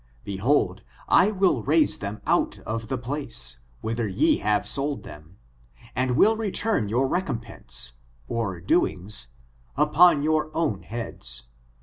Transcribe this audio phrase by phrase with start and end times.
[0.23, 5.37] Behold, I will raise them out of the place, whither ye have sold them,
[5.95, 7.91] and will return your rec ompense
[8.27, 9.27] [or doings]
[9.77, 11.43] upon your own heads.